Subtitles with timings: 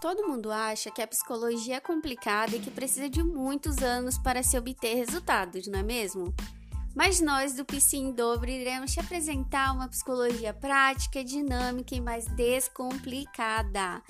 [0.00, 4.42] Todo mundo acha que a psicologia é complicada e que precisa de muitos anos para
[4.42, 6.34] se obter resultados, não é mesmo?
[6.94, 12.26] Mas nós do PC em Dobro iremos te apresentar uma psicologia prática, dinâmica e mais
[12.26, 14.02] descomplicada.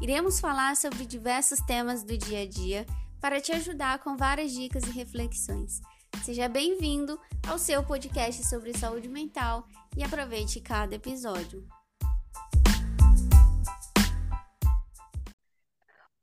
[0.00, 2.86] Iremos falar sobre diversos temas do dia a dia
[3.20, 5.80] para te ajudar com várias dicas e reflexões.
[6.22, 9.66] Seja bem-vindo ao seu podcast sobre saúde mental
[9.96, 11.66] e aproveite cada episódio.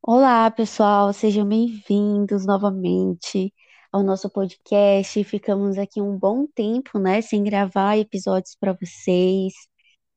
[0.05, 3.53] Olá, pessoal, sejam bem-vindos novamente
[3.91, 5.23] ao nosso podcast.
[5.23, 9.53] Ficamos aqui um bom tempo, né, sem gravar episódios para vocês.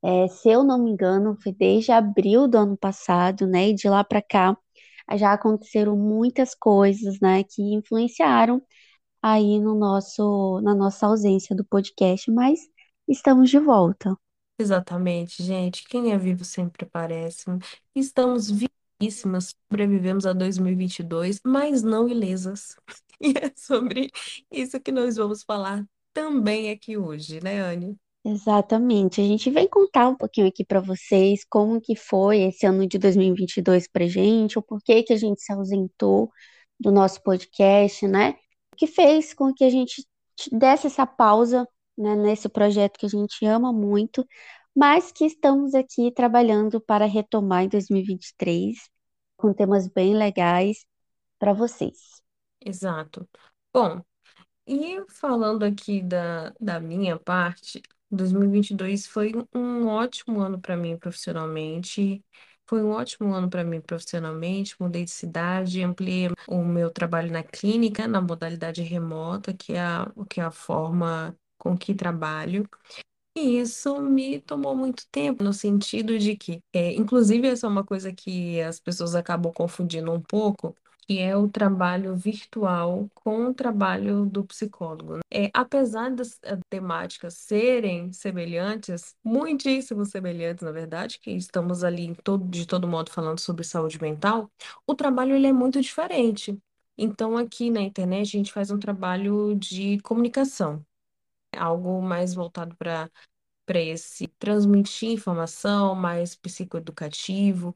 [0.04, 3.88] É, se eu não me engano, foi desde abril do ano passado, né, e de
[3.88, 4.56] lá para cá
[5.16, 8.60] já aconteceram muitas coisas, né, que influenciaram
[9.22, 12.58] aí no nosso, na nossa ausência do podcast, mas
[13.08, 14.16] estamos de volta.
[14.58, 15.84] Exatamente, gente.
[15.88, 17.44] Quem é vivo sempre aparece.
[17.94, 18.50] Estamos
[19.00, 22.76] vivíssimas, sobrevivemos a 2022, mas não ilesas.
[23.18, 24.10] E é sobre
[24.52, 27.96] isso que nós vamos falar também aqui hoje, né, Anne?
[28.22, 29.22] Exatamente.
[29.22, 32.98] A gente vem contar um pouquinho aqui para vocês como que foi esse ano de
[32.98, 36.30] 2022 pra gente, o porquê que a gente se ausentou
[36.78, 38.32] do nosso podcast, né?
[38.72, 40.06] O que fez com que a gente
[40.52, 44.26] desse essa pausa, né, nesse projeto que a gente ama muito,
[44.74, 48.76] mas que estamos aqui trabalhando para retomar em 2023
[49.36, 50.86] com temas bem legais
[51.38, 52.22] para vocês.
[52.60, 53.28] Exato.
[53.72, 54.02] Bom,
[54.66, 62.24] e falando aqui da, da minha parte, 2022 foi um ótimo ano para mim profissionalmente.
[62.66, 64.74] Foi um ótimo ano para mim profissionalmente.
[64.80, 69.84] Mudei de cidade, ampliei o meu trabalho na clínica, na modalidade remota, que é
[70.28, 72.68] que é a forma com que trabalho.
[73.38, 77.84] E isso me tomou muito tempo, no sentido de que, é, inclusive, essa é uma
[77.84, 80.74] coisa que as pessoas acabam confundindo um pouco,
[81.06, 85.16] que é o trabalho virtual com o trabalho do psicólogo.
[85.16, 85.20] Né?
[85.30, 92.48] É, apesar das eh, temáticas serem semelhantes, muitíssimo semelhantes, na verdade, que estamos ali todo,
[92.48, 94.50] de todo modo falando sobre saúde mental,
[94.86, 96.58] o trabalho ele é muito diferente.
[96.96, 100.82] Então, aqui na internet, a gente faz um trabalho de comunicação,
[101.56, 103.10] algo mais voltado para
[103.66, 107.74] para esse transmitir informação mais psicoeducativo,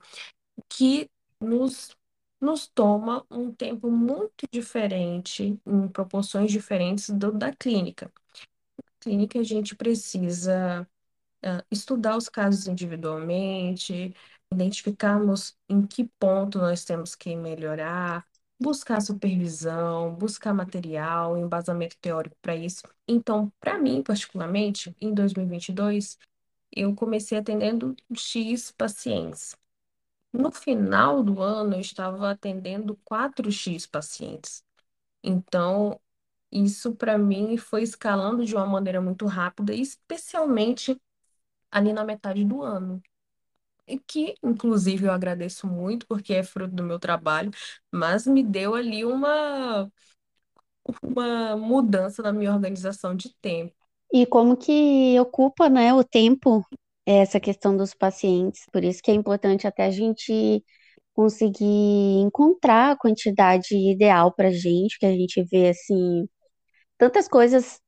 [0.68, 1.10] que
[1.40, 1.90] nos
[2.40, 8.10] nos toma um tempo muito diferente, em proporções diferentes do da clínica.
[8.84, 10.88] Na clínica, a gente precisa
[11.44, 14.14] uh, estudar os casos individualmente,
[14.52, 18.26] identificarmos em que ponto nós temos que melhorar,
[18.60, 22.82] buscar supervisão, buscar material, embasamento teórico para isso.
[23.08, 26.18] Então, para mim, particularmente, em 2022,
[26.72, 29.56] eu comecei atendendo X pacientes.
[30.32, 34.64] No final do ano, eu estava atendendo 4x pacientes.
[35.22, 36.00] Então,
[36.52, 41.00] isso para mim foi escalando de uma maneira muito rápida, especialmente
[41.70, 43.02] ali na metade do ano.
[43.98, 47.50] Que, inclusive, eu agradeço muito, porque é fruto do meu trabalho,
[47.92, 49.90] mas me deu ali uma,
[51.02, 53.74] uma mudança na minha organização de tempo.
[54.12, 56.64] E como que ocupa, né, o tempo
[57.06, 58.64] essa questão dos pacientes.
[58.72, 60.64] Por isso que é importante até a gente
[61.14, 61.64] conseguir
[62.20, 66.28] encontrar a quantidade ideal para gente, que a gente vê assim
[66.98, 67.80] tantas coisas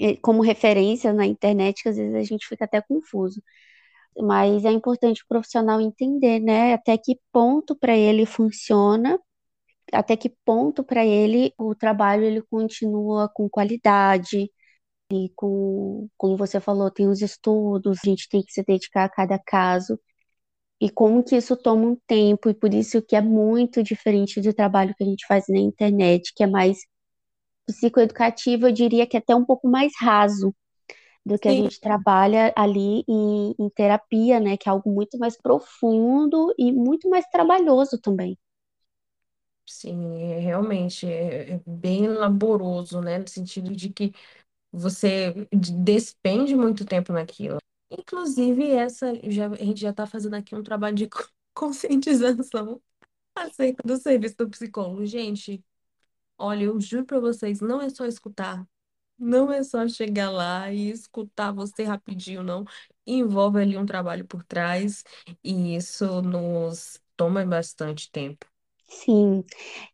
[0.00, 3.42] eh, como referência na internet que às vezes a gente fica até confuso.
[4.18, 9.18] Mas é importante o profissional entender, né, até que ponto para ele funciona,
[9.92, 14.50] até que ponto para ele o trabalho ele continua com qualidade,
[15.12, 19.08] e com, como você falou, tem os estudos, a gente tem que se dedicar a
[19.08, 19.98] cada caso.
[20.80, 24.54] E como que isso toma um tempo, e por isso que é muito diferente do
[24.54, 26.78] trabalho que a gente faz na internet, que é mais
[27.66, 30.54] psicoeducativo, eu diria que é até um pouco mais raso
[31.26, 34.56] do que a gente trabalha ali em, em terapia, né?
[34.56, 38.38] Que é algo muito mais profundo e muito mais trabalhoso também.
[39.66, 43.18] Sim, é, realmente é, é bem laboroso, né?
[43.18, 44.12] No sentido de que
[44.72, 47.58] você despende muito tempo naquilo.
[47.90, 51.08] Inclusive, essa já, a gente já está fazendo aqui um trabalho de
[51.54, 52.82] conscientização
[53.36, 55.06] acerca do serviço do psicólogo.
[55.06, 55.64] Gente,
[56.38, 58.66] olha, eu juro para vocês, não é só escutar.
[59.20, 62.64] Não é só chegar lá e escutar você rapidinho, não.
[63.06, 65.04] Envolve ali um trabalho por trás
[65.44, 68.46] e isso nos toma bastante tempo.
[68.88, 69.44] Sim.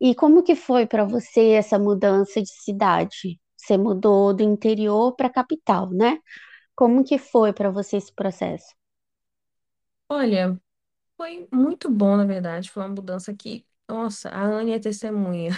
[0.00, 3.40] E como que foi para você essa mudança de cidade?
[3.56, 6.18] Você mudou do interior para a capital, né?
[6.76, 8.74] Como que foi para você esse processo?
[10.08, 10.60] Olha,
[11.16, 12.70] Foi muito bom, na verdade.
[12.70, 15.52] Foi uma mudança que, nossa, a Anne é testemunha.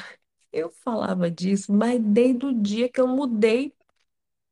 [0.52, 3.74] Eu falava disso, mas desde o dia que eu mudei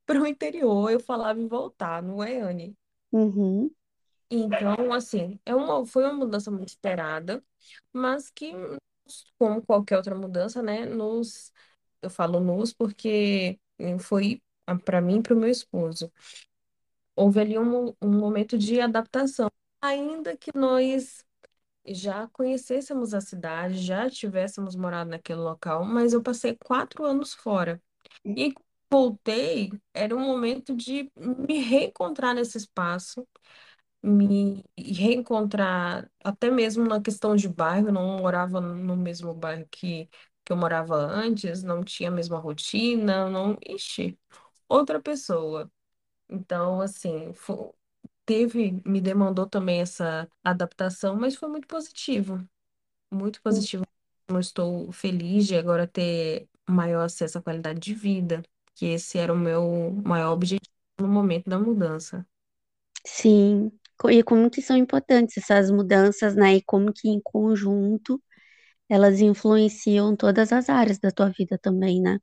[0.06, 2.76] para o interior, eu falava em voltar, não é, Anne?
[3.12, 3.70] Uhum,
[4.30, 7.44] Então, assim, é uma, foi uma mudança muito esperada,
[7.92, 8.52] mas que,
[9.38, 11.52] como qualquer outra mudança, né, nos,
[12.02, 14.42] eu falo nos porque eh, foi
[14.84, 16.12] para mim e para o meu esposo.
[17.14, 19.50] Houve ali um, um momento de adaptação,
[19.80, 21.24] ainda que nós
[21.88, 27.80] já conhecêssemos a cidade, já tivéssemos morado naquele local, mas eu passei quatro anos fora.
[28.24, 28.52] E
[28.90, 33.26] voltei, era um momento de me reencontrar nesse espaço,
[34.02, 40.06] me reencontrar até mesmo na questão de bairro, não morava no mesmo bairro que,
[40.44, 44.18] que eu morava antes, não tinha a mesma rotina, não, ixi,
[44.68, 45.70] outra pessoa.
[46.28, 47.32] Então, assim,
[48.26, 52.46] teve, me demandou também essa adaptação, mas foi muito positivo,
[53.12, 53.84] muito positivo.
[54.28, 58.42] Eu estou feliz de agora ter maior acesso à qualidade de vida,
[58.74, 60.70] que esse era o meu maior objetivo
[61.00, 62.26] no momento da mudança.
[63.06, 63.70] sim.
[64.10, 66.56] E como que são importantes essas mudanças, né?
[66.56, 68.22] E como que em conjunto
[68.90, 72.18] elas influenciam todas as áreas da tua vida também, né?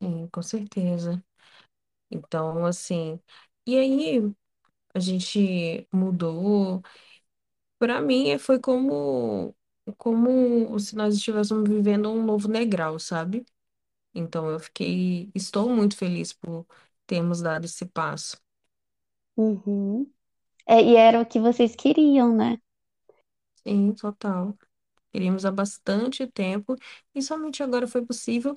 [0.00, 1.22] Sim, com certeza.
[2.10, 3.20] Então, assim,
[3.66, 4.34] e aí
[4.94, 6.82] a gente mudou.
[7.78, 9.54] Para mim, foi como
[9.98, 13.44] como se nós estivéssemos vivendo um novo degrau, sabe?
[14.14, 16.66] Então, eu fiquei, estou muito feliz por
[17.06, 18.38] termos dado esse passo.
[19.36, 20.10] Uhum.
[20.66, 22.58] É, e era o que vocês queriam, né?
[23.66, 24.56] Sim, total.
[25.12, 26.76] Queríamos há bastante tempo
[27.14, 28.54] e somente agora foi possível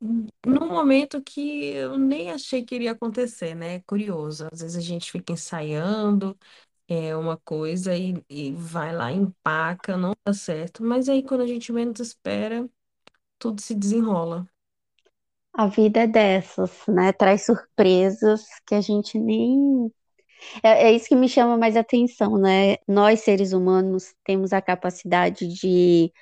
[0.00, 3.80] num momento que eu nem achei que iria acontecer, né?
[3.82, 4.48] Curioso.
[4.52, 6.36] Às vezes a gente fica ensaiando
[6.88, 10.84] é uma coisa e, e vai lá, empaca, não dá certo.
[10.84, 12.68] Mas aí quando a gente menos espera,
[13.38, 14.46] tudo se desenrola.
[15.52, 17.12] A vida é dessas, né?
[17.12, 19.90] Traz surpresas que a gente nem.
[20.62, 22.76] É, é isso que me chama mais atenção, né?
[22.88, 26.12] Nós, seres humanos, temos a capacidade de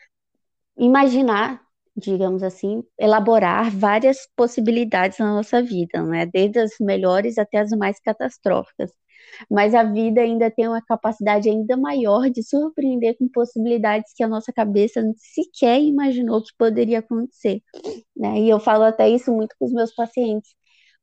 [0.76, 1.61] imaginar,
[1.96, 6.26] digamos assim, elaborar várias possibilidades na nossa vida, né?
[6.26, 8.90] Desde as melhores até as mais catastróficas.
[9.50, 14.28] Mas a vida ainda tem uma capacidade ainda maior de surpreender com possibilidades que a
[14.28, 17.62] nossa cabeça sequer imaginou que poderia acontecer,
[18.16, 18.40] né?
[18.40, 20.50] E eu falo até isso muito com os meus pacientes.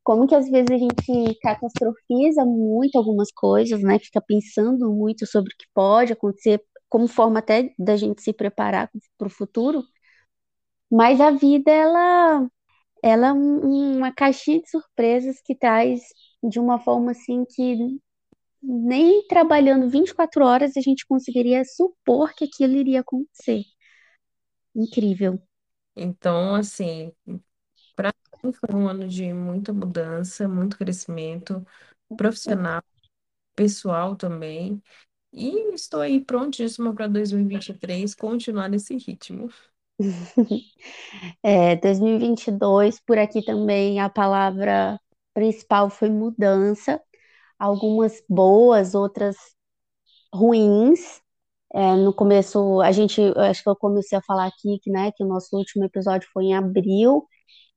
[0.04, 4.00] Como que às vezes a gente catastrofiza muito algumas coisas, né?
[4.00, 8.90] Fica pensando muito sobre o que pode acontecer, como forma até da gente se preparar
[9.18, 9.84] para o futuro,
[10.92, 12.48] mas a vida, ela,
[13.04, 16.02] ela é um- uma caixinha de surpresas que traz
[16.44, 17.78] de uma forma assim que
[18.64, 23.64] nem trabalhando 24 horas a gente conseguiria supor que aquilo iria acontecer.
[24.76, 25.40] Incrível.
[25.96, 27.12] Então, assim,
[27.96, 28.14] para
[28.44, 31.66] mim foi um ano de muita mudança, muito crescimento
[32.18, 32.84] profissional,
[33.56, 34.82] pessoal também.
[35.34, 39.50] E estou aí prontíssima para 2023 continuar nesse ritmo.
[41.44, 45.00] É, 2022, por aqui também, a palavra
[45.34, 47.02] principal foi mudança.
[47.60, 49.38] Algumas boas, outras
[50.34, 51.22] ruins.
[51.74, 55.24] É, no começo, a gente, acho que eu comecei a falar aqui que, né, que
[55.24, 57.28] o nosso último episódio foi em abril,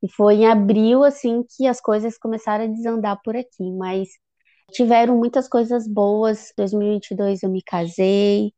[0.03, 4.09] e foi em abril, assim, que as coisas começaram a desandar por aqui, mas
[4.73, 6.53] tiveram muitas coisas boas.
[6.57, 8.53] 2022 eu me casei,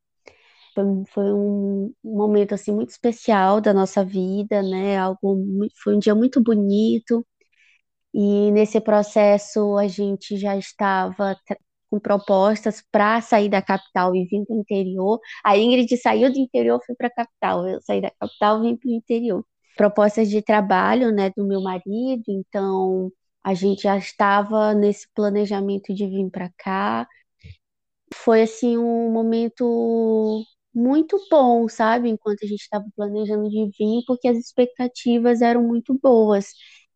[0.74, 5.38] foi, foi um momento, assim, muito especial da nossa vida, né, algo,
[5.82, 7.26] foi um dia muito bonito,
[8.14, 11.36] e nesse processo a gente já estava
[11.90, 15.20] com propostas para sair da capital e vir para o interior.
[15.44, 17.68] A Ingrid saiu do interior, foi para a capital.
[17.68, 19.44] Eu saí da capital, vim para o interior.
[19.76, 22.24] Propostas de trabalho, né, do meu marido.
[22.28, 23.10] Então
[23.42, 27.06] a gente já estava nesse planejamento de vir para cá.
[28.14, 30.42] Foi assim um momento
[30.74, 32.08] muito bom, sabe?
[32.08, 36.48] Enquanto a gente estava planejando de vir, porque as expectativas eram muito boas,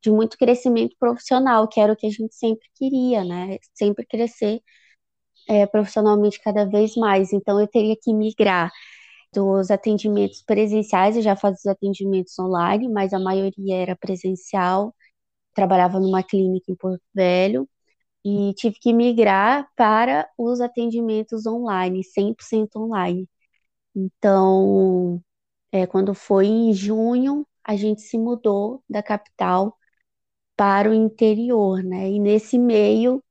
[0.03, 3.59] de muito crescimento profissional, que era o que a gente sempre queria, né?
[3.75, 4.61] Sempre crescer
[5.49, 7.33] é, profissionalmente cada vez mais.
[7.33, 8.71] Então eu teria que migrar
[9.35, 14.95] dos atendimentos presenciais, eu já fazia os atendimentos online, mas a maioria era presencial.
[15.55, 17.69] Trabalhava numa clínica em Porto Velho
[18.25, 23.29] e tive que migrar para os atendimentos online, 100% online.
[23.95, 25.23] Então,
[25.73, 29.77] é, quando foi em junho, a gente se mudou da capital
[30.57, 32.11] para o interior, né?
[32.11, 33.23] E nesse meio,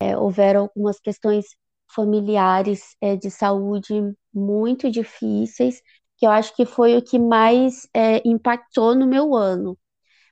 [0.00, 1.46] é, houveram algumas questões
[1.94, 3.94] familiares é, de saúde
[4.34, 5.80] muito difíceis,
[6.18, 9.78] que eu acho que foi o que mais é, impactou no meu ano.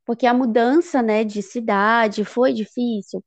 [0.04, 3.24] Porque a mudança, né, de cidade foi difícil?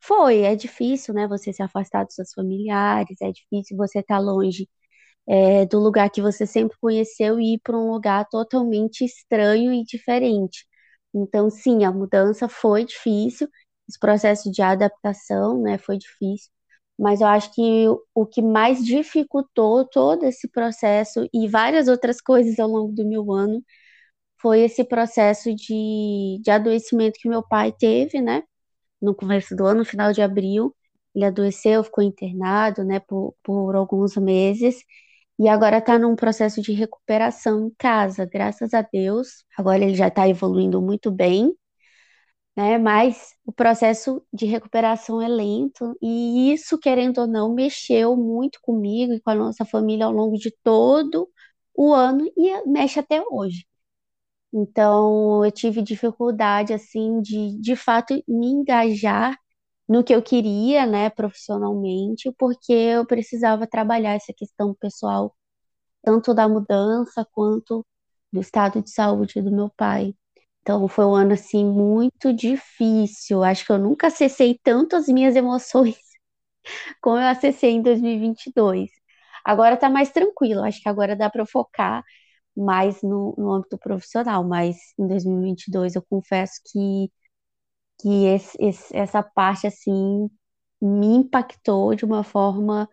[0.00, 4.68] Foi, é difícil, né, você se afastar dos seus familiares, é difícil você estar longe
[5.30, 9.84] é, do lugar que você sempre conheceu e ir para um lugar totalmente estranho e
[9.84, 10.66] diferente.
[11.14, 13.48] Então, sim, a mudança foi difícil,
[13.88, 16.50] esse processo de adaptação, né, foi difícil,
[16.98, 22.58] mas eu acho que o que mais dificultou todo esse processo e várias outras coisas
[22.58, 23.62] ao longo do meu ano
[24.40, 28.42] foi esse processo de, de adoecimento que meu pai teve, né,
[29.02, 30.74] no começo do ano, no final de abril,
[31.14, 34.82] ele adoeceu, ficou internado, né, por, por alguns meses,
[35.40, 39.44] e agora está num processo de recuperação em casa, graças a Deus.
[39.58, 41.54] Agora ele já está evoluindo muito bem,
[42.56, 42.78] né?
[42.78, 49.12] Mas o processo de recuperação é lento e isso, querendo ou não, mexeu muito comigo
[49.12, 51.28] e com a nossa família ao longo de todo
[51.74, 53.66] o ano e mexe até hoje.
[54.52, 59.38] Então, eu tive dificuldade, assim, de, de fato, me engajar
[59.90, 65.36] no que eu queria, né, profissionalmente, porque eu precisava trabalhar essa questão pessoal,
[66.02, 67.86] tanto da mudança quanto
[68.32, 70.14] do estado de saúde do meu pai.
[70.62, 73.44] Então foi um ano assim muito difícil.
[73.44, 75.96] Acho que eu nunca acessei tanto as minhas emoções
[77.02, 78.90] como eu acessei em 2022.
[79.44, 80.62] Agora tá mais tranquilo.
[80.64, 82.02] Acho que agora dá para focar
[82.56, 84.44] mais no, no âmbito profissional.
[84.44, 87.10] Mas em 2022 eu confesso que
[88.00, 90.28] que esse, esse, essa parte assim
[90.80, 92.88] me impactou de uma forma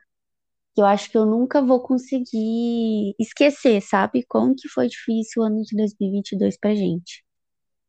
[0.76, 4.26] que eu acho que eu nunca vou conseguir esquecer, sabe?
[4.28, 7.24] Como que foi difícil o ano de 2022 pra gente.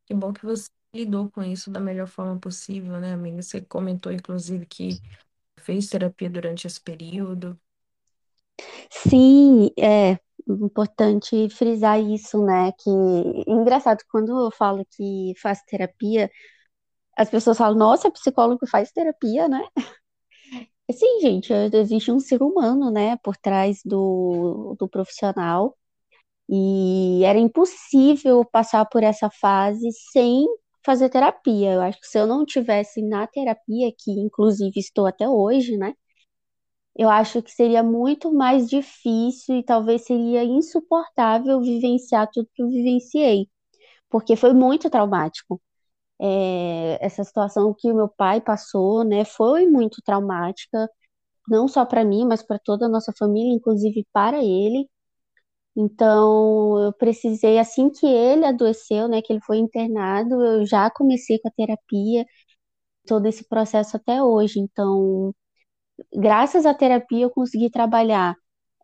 [0.06, 3.42] Que bom que você lidou com isso da melhor forma possível, né, amiga?
[3.42, 5.00] Você comentou, inclusive, que
[5.60, 7.58] fez terapia durante esse período.
[8.90, 12.72] Sim, é importante frisar isso, né?
[12.72, 12.90] Que
[13.46, 16.30] engraçado, quando eu falo que faço terapia,
[17.18, 19.62] as pessoas falam, nossa, psicólogo faz terapia, né?
[20.90, 25.76] Sim, gente, existe um ser humano, né, por trás do, do profissional.
[26.50, 30.46] E era impossível passar por essa fase sem
[30.84, 31.74] fazer terapia.
[31.74, 35.94] Eu acho que se eu não tivesse na terapia, que inclusive estou até hoje, né?
[36.94, 42.68] Eu acho que seria muito mais difícil e talvez seria insuportável vivenciar tudo que eu
[42.68, 43.48] vivenciei,
[44.10, 45.60] porque foi muito traumático.
[46.20, 50.88] É, essa situação que o meu pai passou, né, foi muito traumática,
[51.48, 54.88] não só para mim, mas para toda a nossa família, inclusive para ele.
[55.76, 61.38] Então, eu precisei, assim que ele adoeceu, né, que ele foi internado, eu já comecei
[61.38, 62.26] com a terapia,
[63.06, 64.60] todo esse processo até hoje.
[64.60, 65.34] Então,
[66.14, 68.34] graças à terapia, eu consegui trabalhar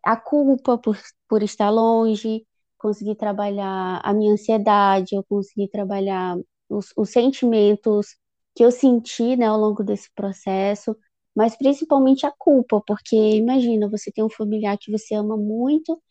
[0.03, 0.97] a culpa por,
[1.29, 2.45] por estar longe,
[2.77, 6.37] consegui trabalhar a minha ansiedade, eu consegui trabalhar
[6.69, 8.15] os, os sentimentos
[8.55, 10.95] que eu senti, né, ao longo desse processo,
[11.35, 16.01] mas principalmente a culpa, porque imagina, você tem um familiar que você ama muito,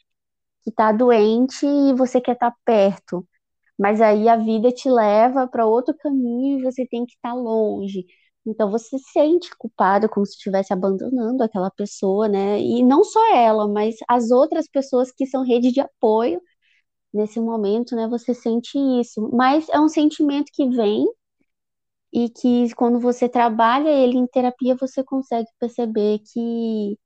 [0.62, 3.26] que está doente e você quer estar tá perto,
[3.78, 7.34] mas aí a vida te leva para outro caminho e você tem que estar tá
[7.34, 8.06] longe.
[8.46, 12.60] Então você se sente culpado como se estivesse abandonando aquela pessoa, né?
[12.60, 16.40] E não só ela, mas as outras pessoas que são rede de apoio
[17.14, 18.08] nesse momento, né?
[18.08, 21.06] Você sente isso, mas é um sentimento que vem
[22.12, 26.98] e que quando você trabalha ele em terapia você consegue perceber que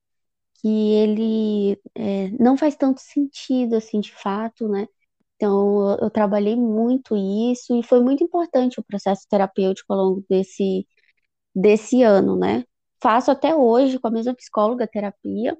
[0.62, 4.88] que ele é, não faz tanto sentido assim de fato, né?
[5.36, 10.26] Então eu, eu trabalhei muito isso e foi muito importante o processo terapêutico ao longo
[10.30, 10.86] desse
[11.54, 12.64] desse ano, né?
[13.02, 15.56] Faço até hoje com a mesma psicóloga terapia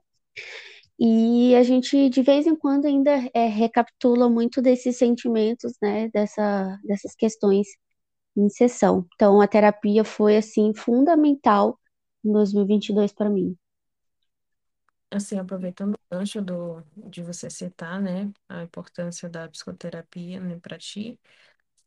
[0.98, 6.78] e a gente, de vez em quando, ainda é, recapitula muito desses sentimentos, né, dessa,
[6.84, 7.68] dessas questões
[8.36, 9.06] em sessão.
[9.14, 11.78] Então, a terapia foi, assim, fundamental
[12.24, 13.56] em 2022 para mim.
[15.10, 20.76] Assim, aproveitando o gancho do, de você citar, né, a importância da psicoterapia, né, para
[20.78, 21.18] ti,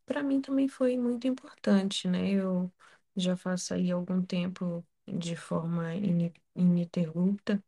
[0.06, 2.30] para mim também foi muito importante, né?
[2.32, 2.72] Eu
[3.16, 5.84] já faço aí algum tempo de forma
[6.56, 7.62] ininterrupta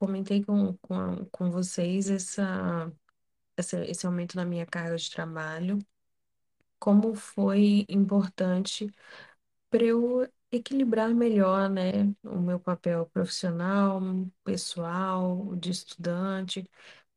[0.00, 2.92] comentei com, com, com vocês essa,
[3.56, 5.78] essa, esse aumento na minha carga de trabalho,
[6.78, 8.92] como foi importante
[9.70, 11.92] para eu equilibrar melhor, né,
[12.24, 14.00] o meu papel profissional,
[14.44, 16.68] pessoal, de estudante,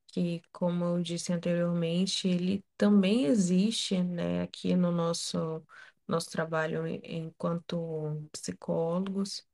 [0.08, 5.64] que, como eu disse anteriormente, ele também existe, né, aqui no nosso,
[6.08, 9.46] nosso trabalho enquanto psicólogos.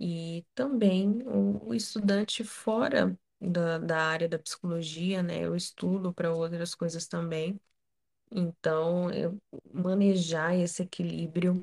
[0.00, 5.40] E também o, estudante fora da, da área da psicologia, né?
[5.44, 7.60] Eu estudo para outras coisas também.
[8.32, 9.38] Então, eu-
[9.72, 11.62] manejar esse equilíbrio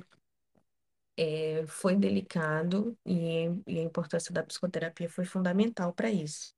[1.18, 6.54] eh, foi delicado e, e a importância da psicoterapia foi fundamental para isso.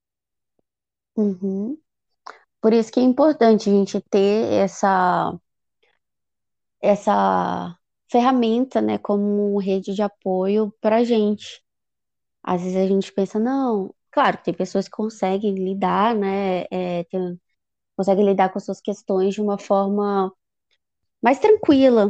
[1.16, 1.78] Uhum.
[2.62, 5.40] Por isso que é importante a gente ter essa,
[6.82, 7.78] essa
[8.14, 11.64] ferramenta, né, como rede de apoio para gente.
[12.44, 17.40] Às vezes a gente pensa, não, claro, tem pessoas que conseguem lidar, né, é, tem-
[17.98, 20.34] conseguem lidar com suas questões de uma forma
[21.24, 22.08] mais tranquila,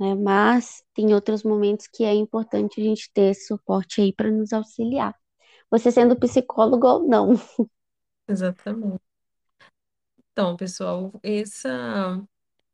[0.00, 4.30] né, mas tem outros momentos que é importante a gente ter esse suporte aí para
[4.30, 5.14] nos auxiliar.
[5.70, 7.34] Você sendo psicólogo ou não.
[8.28, 9.00] Exatamente.
[10.32, 12.22] Então, pessoal, essa,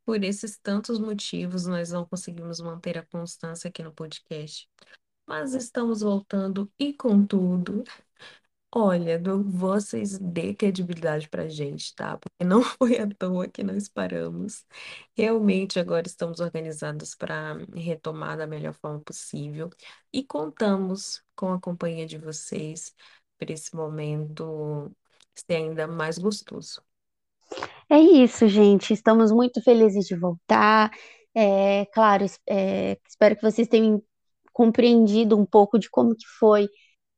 [0.05, 4.69] por esses tantos motivos, nós não conseguimos manter a constância aqui no podcast,
[5.27, 7.83] mas estamos voltando e com tudo.
[8.75, 12.17] Olha, vocês dê credibilidade pra gente, tá?
[12.17, 14.65] Porque não foi à toa que nós paramos.
[15.15, 19.69] Realmente agora estamos organizados para retomar da melhor forma possível
[20.11, 22.95] e contamos com a companhia de vocês
[23.37, 24.91] para esse momento
[25.35, 26.81] ser ainda mais gostoso.
[27.89, 28.93] É isso, gente.
[28.93, 30.91] Estamos muito felizes de voltar.
[31.35, 34.01] É, claro, é, espero que vocês tenham
[34.53, 36.67] compreendido um pouco de como que foi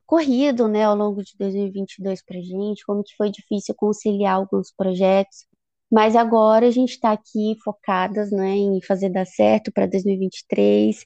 [0.05, 5.48] corrido, né, ao longo de 2022 para gente, como que foi difícil conciliar alguns projetos.
[5.91, 10.98] Mas agora a gente está aqui focadas, né, em fazer dar certo para 2023.
[10.98, 11.05] E vinte e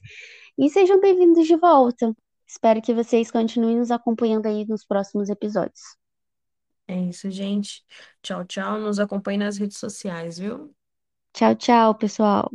[0.58, 2.14] E sejam bem-vindos de volta.
[2.46, 5.99] Espero que vocês continuem nos acompanhando aí nos próximos episódios.
[6.90, 7.84] É isso, gente.
[8.22, 8.78] Tchau, tchau.
[8.80, 10.74] Nos acompanhe nas redes sociais, viu?
[11.34, 12.50] Tchau, tchau, pessoal.